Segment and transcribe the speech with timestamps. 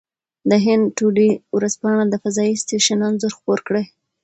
[0.49, 3.83] د هند ټوډې ورځپاڼه د فضايي سټېشن انځور خپور کړی.